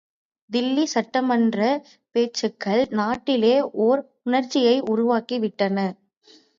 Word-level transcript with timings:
தில்லி 0.49 0.85
சட்மன்ற 0.93 1.59
பேச்சுக்கள் 2.15 2.83
நாட்டிலே 2.93 3.55
ஓர் 3.85 4.01
உணர்ச்சியை 4.23 4.75
உருவாக்கி 4.91 5.39
விட்டன. 5.39 5.77